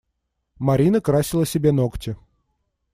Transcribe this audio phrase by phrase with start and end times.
[0.57, 2.17] Марина красила себе ногти.